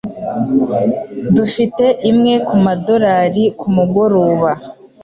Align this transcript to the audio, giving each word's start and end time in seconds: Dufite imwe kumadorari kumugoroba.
Dufite 1.35 1.85
imwe 2.09 2.33
kumadorari 2.47 3.43
kumugoroba. 3.59 4.51